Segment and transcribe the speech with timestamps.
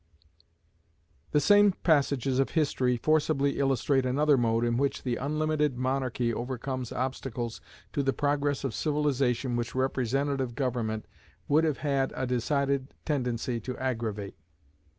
[1.29, 7.61] The same passages of history forcibly illustrate another mode in which unlimited monarchy overcomes obstacles
[7.93, 11.05] to the progress of civilization which representative government
[11.47, 14.33] would have had a decided tendency to aggravate.